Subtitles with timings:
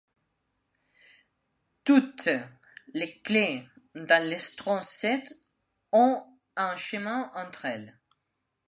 [1.83, 2.27] Toutes
[2.95, 5.37] les clés dans le strong set
[5.91, 6.23] ont
[6.55, 7.95] un chemin entre elles.